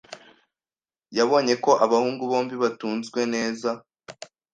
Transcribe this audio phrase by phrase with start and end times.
[1.17, 3.69] Yabonye ko abahungu bombi batunzwe neza.